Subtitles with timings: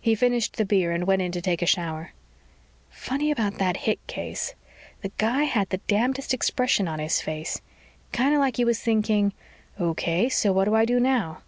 [0.00, 2.12] He finished the beer and went in to take a shower.
[2.88, 4.54] Funny about that hit case.
[5.02, 7.60] The guy had the damnedest expression on his face.
[8.12, 9.32] Kind of like he was thinking,
[9.80, 11.42] _Okay, so what do I do now?